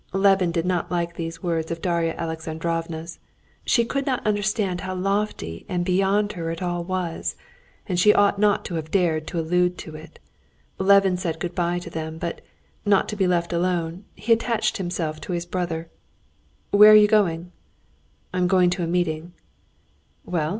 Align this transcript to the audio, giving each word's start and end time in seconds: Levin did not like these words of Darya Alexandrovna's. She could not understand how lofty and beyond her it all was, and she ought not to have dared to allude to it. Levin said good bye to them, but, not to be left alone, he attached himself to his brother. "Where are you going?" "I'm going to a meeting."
Levin 0.13 0.51
did 0.51 0.65
not 0.65 0.89
like 0.89 1.13
these 1.13 1.43
words 1.43 1.69
of 1.69 1.79
Darya 1.79 2.15
Alexandrovna's. 2.17 3.19
She 3.65 3.85
could 3.85 4.03
not 4.07 4.25
understand 4.25 4.81
how 4.81 4.95
lofty 4.95 5.63
and 5.69 5.85
beyond 5.85 6.31
her 6.31 6.49
it 6.49 6.59
all 6.59 6.83
was, 6.83 7.35
and 7.87 7.99
she 7.99 8.11
ought 8.11 8.39
not 8.39 8.65
to 8.65 8.73
have 8.73 8.89
dared 8.89 9.27
to 9.27 9.39
allude 9.39 9.77
to 9.77 9.95
it. 9.95 10.17
Levin 10.79 11.17
said 11.17 11.39
good 11.39 11.53
bye 11.53 11.77
to 11.77 11.91
them, 11.91 12.17
but, 12.17 12.41
not 12.83 13.07
to 13.09 13.15
be 13.15 13.27
left 13.27 13.53
alone, 13.53 14.03
he 14.15 14.33
attached 14.33 14.77
himself 14.77 15.21
to 15.21 15.33
his 15.33 15.45
brother. 15.45 15.87
"Where 16.71 16.93
are 16.93 16.95
you 16.95 17.07
going?" 17.07 17.51
"I'm 18.33 18.47
going 18.47 18.71
to 18.71 18.83
a 18.83 18.87
meeting." 18.87 19.33